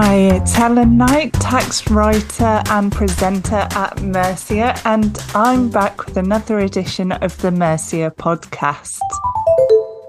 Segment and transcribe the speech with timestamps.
[0.00, 6.60] Hi, it's Helen Knight, tax writer and presenter at Mercia, and I'm back with another
[6.60, 9.00] edition of the Mercia podcast.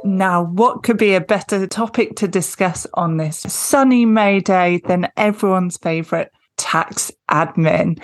[0.03, 5.11] Now, what could be a better topic to discuss on this sunny May day than
[5.17, 7.99] everyone's favourite tax admin?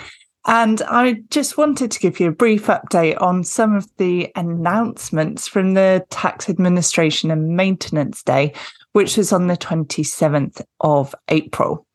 [0.48, 5.46] And I just wanted to give you a brief update on some of the announcements
[5.46, 8.54] from the Tax Administration and Maintenance Day,
[8.96, 11.86] which was on the 27th of April.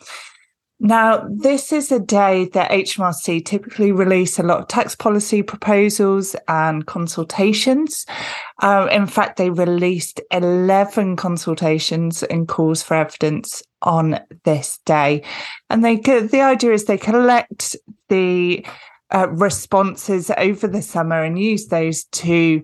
[0.80, 6.36] Now, this is a day that HMRC typically release a lot of tax policy proposals
[6.48, 8.06] and consultations.
[8.62, 15.24] Uh, in fact, they released 11 consultations and calls for evidence on this day.
[15.72, 17.76] And they the idea is they collect
[18.10, 18.64] the
[19.10, 22.62] uh, responses over the summer and use those to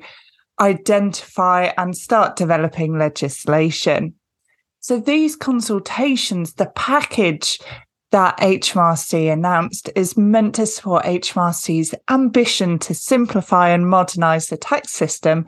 [0.60, 4.14] identify and start developing legislation.
[4.88, 7.60] So these consultations, the package
[8.12, 14.92] that HMRC announced is meant to support HMRC's ambition to simplify and modernise the tax
[14.92, 15.46] system,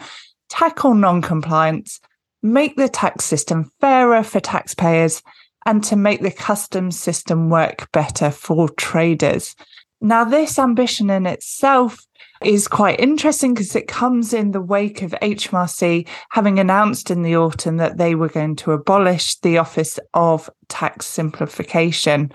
[0.50, 2.02] tackle non compliance,
[2.44, 5.24] make the tax system fairer for taxpayers,
[5.66, 9.56] and to make the customs system work better for traders.
[10.02, 12.00] Now, this ambition in itself
[12.44, 17.36] is quite interesting because it comes in the wake of HMRC having announced in the
[17.36, 22.32] autumn that they were going to abolish the Office of Tax Simplification.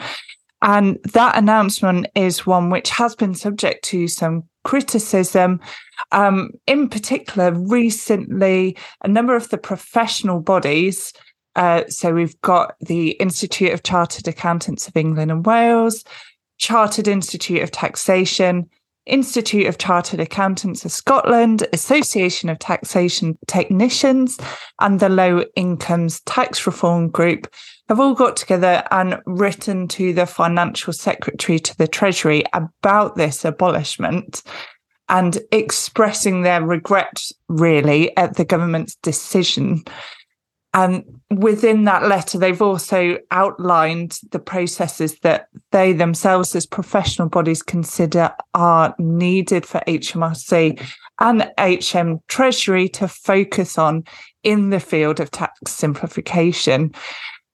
[0.61, 5.61] And that announcement is one which has been subject to some criticism.
[6.13, 11.13] Um, in particular, recently, a number of the professional bodies
[11.57, 16.05] uh, so we've got the Institute of Chartered Accountants of England and Wales,
[16.65, 18.71] Chartered Institute of Taxation,
[19.05, 24.39] Institute of Chartered Accountants of Scotland, Association of Taxation Technicians,
[24.81, 27.53] and the Low Incomes Tax Reform Group
[27.91, 33.45] have all got together and written to the Financial Secretary to the Treasury about this
[33.45, 34.43] abolishment
[35.11, 37.21] and expressing their regret
[37.51, 39.85] really at the government's decision
[40.75, 47.63] and within that letter, they've also outlined the processes that they themselves, as professional bodies,
[47.63, 50.85] consider are needed for HMRC
[51.21, 54.05] and HM Treasury to focus on
[54.43, 56.93] in the field of tax simplification.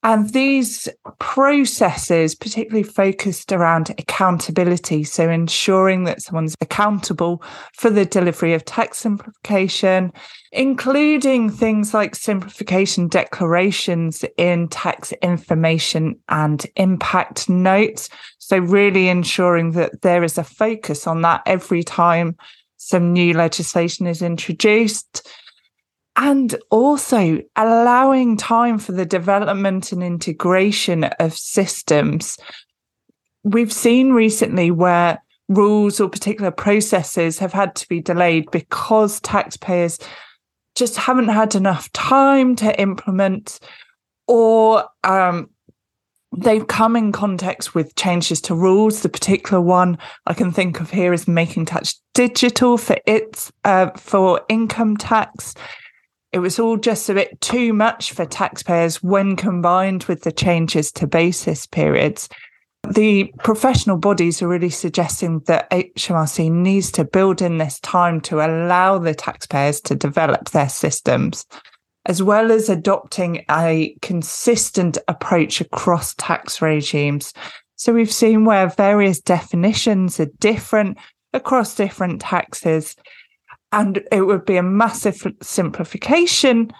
[0.02, 0.88] And these
[1.18, 7.42] processes, particularly focused around accountability, so ensuring that someone's accountable
[7.74, 10.10] for the delivery of tax simplification,
[10.52, 18.08] including things like simplification declarations in tax information and impact notes.
[18.38, 22.36] So, really ensuring that there is a focus on that every time
[22.78, 25.28] some new legislation is introduced
[26.20, 32.36] and also allowing time for the development and integration of systems.
[33.42, 39.98] We've seen recently where rules or particular processes have had to be delayed because taxpayers
[40.76, 43.58] just haven't had enough time to implement
[44.28, 45.48] or um,
[46.36, 49.00] they've come in context with changes to rules.
[49.00, 53.90] The particular one I can think of here is making tax digital for its uh,
[53.96, 55.54] for income tax.
[56.32, 60.92] It was all just a bit too much for taxpayers when combined with the changes
[60.92, 62.28] to basis periods.
[62.88, 68.36] The professional bodies are really suggesting that HMRC needs to build in this time to
[68.36, 71.46] allow the taxpayers to develop their systems,
[72.06, 77.34] as well as adopting a consistent approach across tax regimes.
[77.74, 80.96] So we've seen where various definitions are different
[81.32, 82.94] across different taxes
[83.72, 86.70] and it would be a massive simplification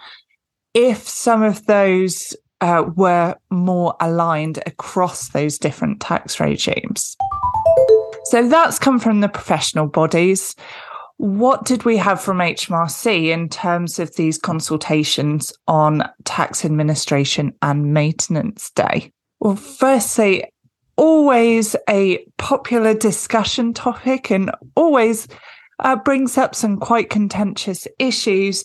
[0.73, 7.17] if some of those uh, were more aligned across those different tax regimes.
[8.25, 10.55] So that's come from the professional bodies.
[11.17, 17.93] What did we have from HMRC in terms of these consultations on tax administration and
[17.93, 19.11] maintenance day?
[19.39, 20.45] Well, firstly,
[20.97, 25.27] always a popular discussion topic and always
[25.81, 28.63] uh, brings up some quite contentious issues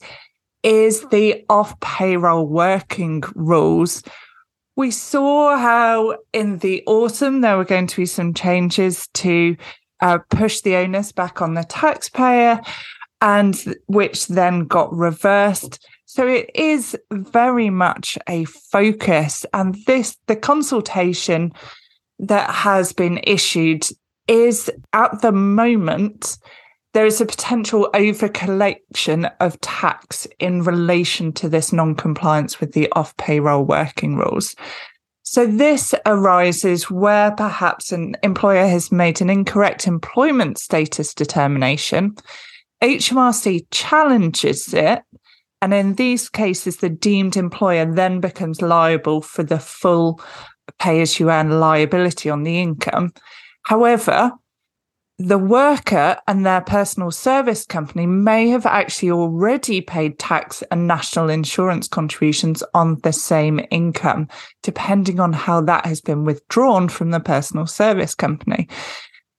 [0.63, 4.03] is the off payroll working rules.
[4.75, 9.57] We saw how in the autumn there were going to be some changes to
[10.01, 12.61] uh, push the onus back on the taxpayer,
[13.23, 15.87] and which then got reversed.
[16.05, 21.53] So it is very much a focus, and this the consultation
[22.19, 23.87] that has been issued
[24.29, 26.37] is at the moment
[26.96, 32.72] there is a potential over collection of tax in relation to this non compliance with
[32.72, 34.56] the off payroll working rules.
[35.22, 42.14] So, this arises where perhaps an employer has made an incorrect employment status determination.
[42.82, 45.02] HMRC challenges it.
[45.60, 50.19] And in these cases, the deemed employer then becomes liable for the full
[50.78, 53.12] pay as you earn liability on the income.
[53.64, 54.32] However,
[55.19, 61.31] the worker and their personal service company may have actually already paid tax and national
[61.31, 64.29] insurance contributions on the same income,
[64.63, 68.69] depending on how that has been withdrawn from the personal service company.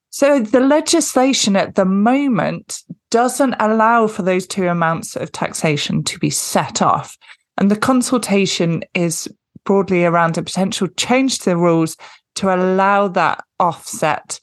[0.10, 2.82] So the legislation at the moment
[3.12, 7.16] doesn't allow for those two amounts of taxation to be set off.
[7.60, 9.28] And the consultation is
[9.64, 11.98] broadly around a potential change to the rules
[12.36, 14.40] to allow that offset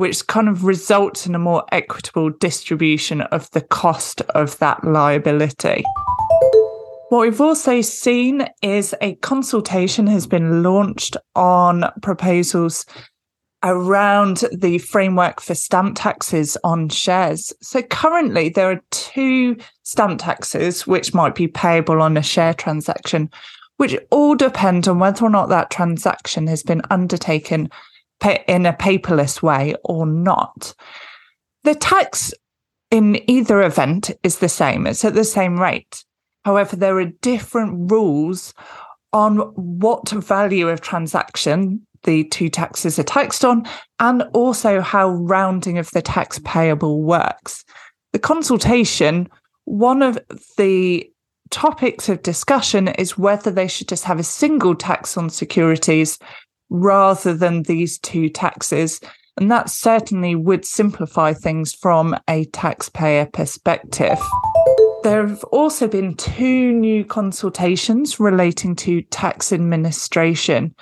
[0.00, 5.84] which kind of results in a more equitable distribution of the cost of that liability.
[7.10, 12.86] What we've also seen is a consultation has been launched on proposals
[13.62, 17.52] around the framework for stamp taxes on shares.
[17.60, 23.28] So currently there are two stamp taxes which might be payable on a share transaction,
[23.76, 27.68] which all depend on whether or not that transaction has been undertaken
[28.46, 30.74] in a paperless way or not.
[31.64, 32.32] The tax
[32.90, 36.04] in either event is the same, it's at the same rate.
[36.44, 38.54] However, there are different rules
[39.12, 43.66] on what value of transaction the two taxes are taxed on,
[43.98, 47.64] and also how rounding of the tax payable works.
[48.12, 49.28] The consultation,
[49.64, 50.18] one of
[50.56, 51.10] the
[51.50, 56.18] topics of discussion is whether they should just have a single tax on securities
[56.70, 59.00] rather than these two taxes.
[59.36, 64.18] And that certainly would simplify things from a taxpayer perspective.
[65.02, 70.74] There have also been two new consultations relating to tax administration.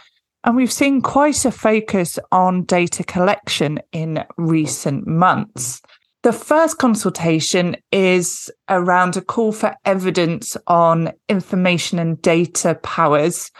[0.44, 5.81] And we've seen quite a focus on data collection in recent months.
[6.25, 13.52] The first consultation is around a call for evidence on information and data powers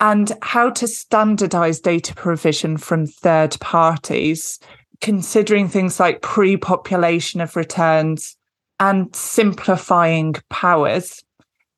[0.00, 4.58] and how to standardize data provision from third parties,
[5.00, 8.36] considering things like pre population of returns
[8.80, 11.22] and simplifying powers.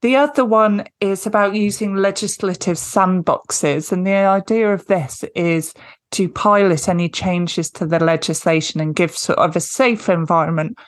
[0.02, 3.92] The other one is about using legislative sandboxes.
[3.92, 5.72] And the idea of this is
[6.12, 10.78] to pilot any changes to the legislation and give sort of a safe environment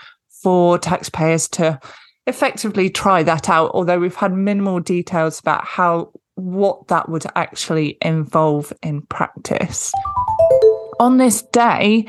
[0.43, 1.81] for taxpayers to
[2.27, 3.71] effectively try that out.
[3.75, 9.93] Although we've had minimal details about how what that would actually involve in practice.
[11.01, 12.07] On this day,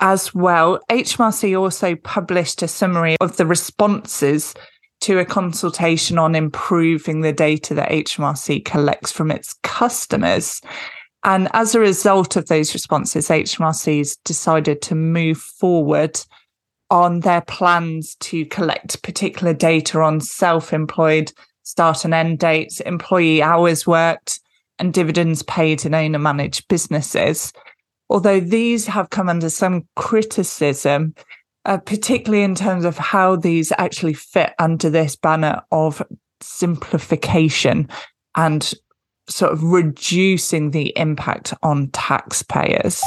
[0.00, 4.54] as well, HMRC also published a summary of the responses
[5.00, 10.60] to a consultation on improving the data that HMRC collects from its customers.
[11.24, 16.20] And as a result of those responses, HMRC has decided to move forward
[16.90, 21.32] on their plans to collect particular data on self employed
[21.64, 24.40] start and end dates, employee hours worked,
[24.78, 27.52] and dividends paid in owner managed businesses.
[28.08, 31.14] Although these have come under some criticism,
[31.64, 36.02] uh, particularly in terms of how these actually fit under this banner of
[36.40, 37.88] simplification
[38.36, 38.74] and
[39.28, 43.02] sort of reducing the impact on taxpayers.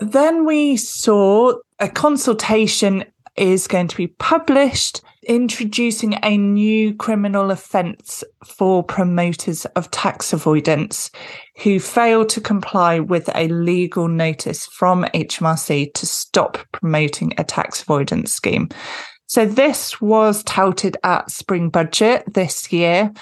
[0.00, 3.04] Then we saw a consultation
[3.40, 11.10] is going to be published introducing a new criminal offence for promoters of tax avoidance
[11.62, 17.82] who fail to comply with a legal notice from HMRC to stop promoting a tax
[17.82, 18.68] avoidance scheme.
[19.26, 23.12] So this was touted at spring budget this year.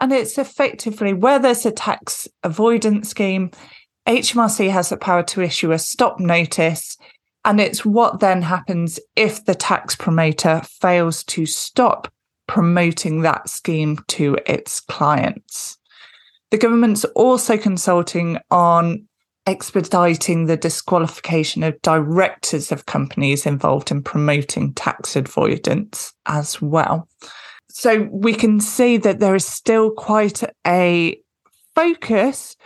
[0.00, 3.50] And it's effectively where there's a tax avoidance scheme,
[4.08, 6.96] HMRC has the power to issue a stop notice
[7.44, 12.12] and it's what then happens if the tax promoter fails to stop
[12.46, 15.78] promoting that scheme to its clients.
[16.50, 19.06] The government's also consulting on
[19.46, 27.08] expediting the disqualification of directors of companies involved in promoting tax avoidance as well.
[27.70, 31.20] So we can see that there is still quite a
[31.74, 32.56] focus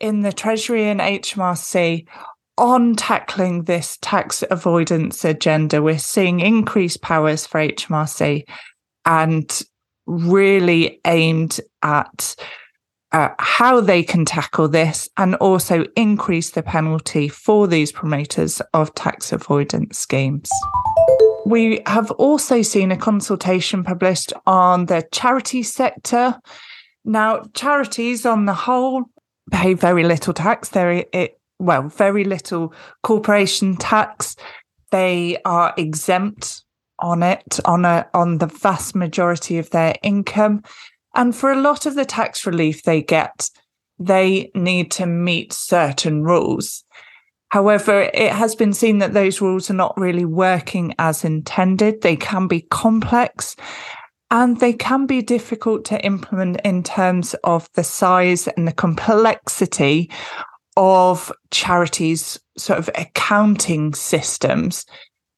[0.00, 2.06] in the Treasury and HMRC
[2.56, 8.44] on tackling this tax avoidance agenda, we're seeing increased powers for HMRC
[9.04, 9.62] and
[10.06, 12.36] really aimed at
[13.12, 18.94] uh, how they can tackle this and also increase the penalty for these promoters of
[18.94, 20.50] tax avoidance schemes.
[21.46, 26.38] We have also seen a consultation published on the charity sector.
[27.04, 29.04] Now, charities on the whole
[29.52, 30.70] pay very little tax.
[30.70, 34.36] There, it well, very little corporation tax.
[34.90, 36.62] They are exempt
[37.00, 40.62] on it on a on the vast majority of their income,
[41.14, 43.50] and for a lot of the tax relief they get,
[43.98, 46.84] they need to meet certain rules.
[47.48, 52.02] However, it has been seen that those rules are not really working as intended.
[52.02, 53.54] They can be complex
[54.30, 60.10] and they can be difficult to implement in terms of the size and the complexity
[60.76, 64.84] of charities' sort of accounting systems.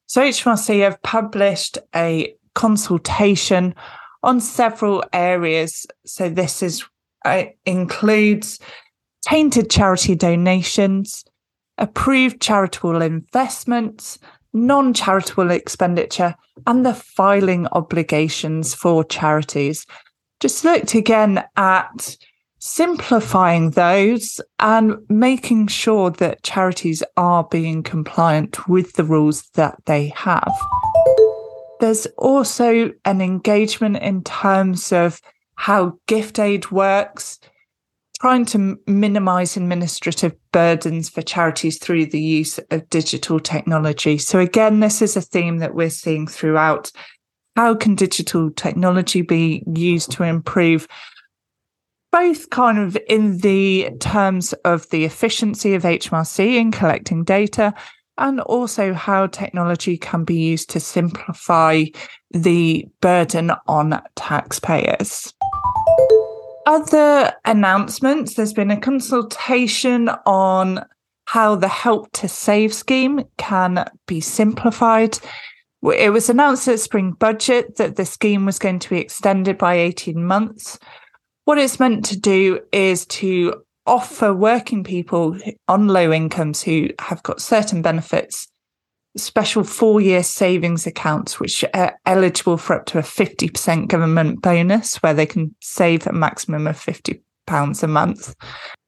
[0.07, 3.75] So HMRC have published a consultation
[4.23, 5.85] on several areas.
[6.05, 6.83] So this is
[7.25, 8.59] uh, includes
[9.27, 11.25] tainted charity donations,
[11.77, 14.17] approved charitable investments,
[14.53, 19.85] non charitable expenditure, and the filing obligations for charities.
[20.39, 22.17] Just looked again at
[22.67, 30.09] simplifying those and making sure that charities are being compliant with the rules that they
[30.09, 30.53] have.
[31.79, 35.21] There's also an engagement in terms of
[35.55, 37.39] how gift aid works,
[38.19, 44.17] trying to minimize administrative burdens for charities through the use of digital technology.
[44.17, 46.91] So, again, this is a theme that we're seeing throughout.
[47.55, 50.87] How can digital technology be used to improve
[52.17, 57.71] both kind of in the terms of the efficiency of HMRC in collecting data
[58.17, 61.83] and also how technology can be used to simplify
[62.31, 65.31] the burden on taxpayers.
[66.65, 70.83] Other announcements there's been a consultation on
[71.25, 75.19] how the Help to Save scheme can be simplified.
[75.83, 79.75] It was announced at spring budget that the scheme was going to be extended by
[79.75, 80.79] 18 months.
[81.47, 85.39] What it's meant to do is to offer working people
[85.69, 88.49] on low incomes who have got certain benefits
[89.15, 94.97] special four year savings accounts, which are eligible for up to a 50% government bonus,
[94.97, 97.21] where they can save a maximum of £50
[97.81, 98.35] a month.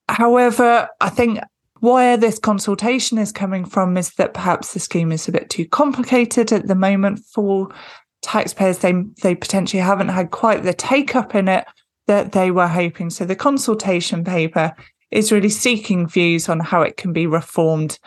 [0.10, 1.39] However, I think
[1.80, 5.66] where this consultation is coming from is that perhaps the scheme is a bit too
[5.66, 7.74] complicated at the moment for
[8.22, 8.80] taxpayers.
[8.80, 11.66] They, they potentially haven't had quite the take up in it
[12.10, 13.12] that they were hoping.
[13.12, 14.74] So the consultation paper
[15.12, 18.00] is really seeking views on how it can be reformed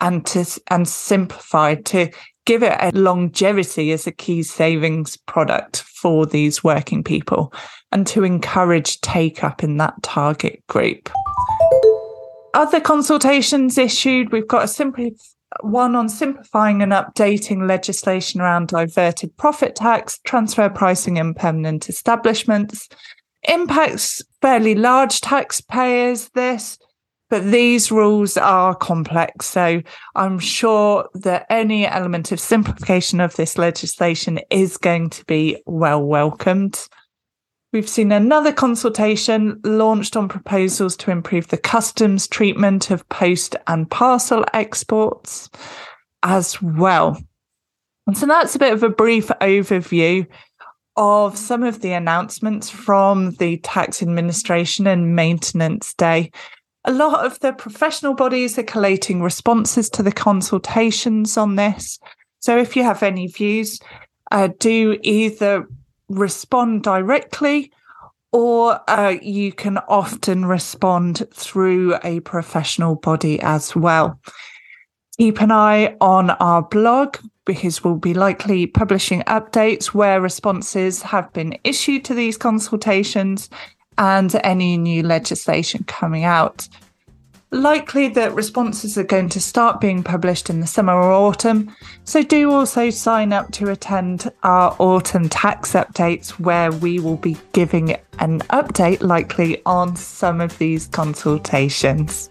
[0.00, 2.10] and to and simplified to
[2.46, 7.52] give it a longevity as a key savings product for these working people
[7.90, 11.10] and to encourage take up in that target group.
[12.54, 15.16] Other consultations issued, we've got a simply
[15.62, 22.88] one on simplifying and updating legislation around diverted profit tax, transfer pricing in permanent establishments,
[23.48, 26.78] impacts fairly large taxpayers, this,
[27.30, 29.46] but these rules are complex.
[29.46, 29.82] So
[30.16, 36.02] I'm sure that any element of simplification of this legislation is going to be well
[36.02, 36.88] welcomed.
[37.72, 43.88] We've seen another consultation launched on proposals to improve the customs treatment of post and
[43.88, 45.48] parcel exports
[46.24, 47.16] as well.
[48.08, 50.26] And so that's a bit of a brief overview
[50.96, 56.30] of some of the announcements from the Tax Administration and Maintenance Day.
[56.84, 61.98] A lot of the professional bodies are collating responses to the consultations on this.
[62.40, 63.80] So if you have any views,
[64.30, 65.66] uh, do either
[66.08, 67.72] respond directly
[68.32, 74.20] or uh, you can often respond through a professional body as well.
[75.20, 81.30] Keep an eye on our blog because we'll be likely publishing updates where responses have
[81.34, 83.50] been issued to these consultations
[83.98, 86.66] and any new legislation coming out.
[87.50, 91.70] Likely that responses are going to start being published in the summer or autumn,
[92.04, 97.36] so do also sign up to attend our autumn tax updates where we will be
[97.52, 102.30] giving an update likely on some of these consultations.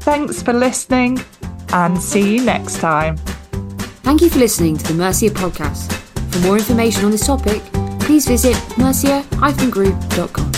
[0.00, 1.20] Thanks for listening
[1.72, 3.16] and see you next time.
[4.02, 5.92] Thank you for listening to the Mercia podcast.
[6.32, 7.62] For more information on this topic,
[8.00, 10.57] please visit mercia-group.com.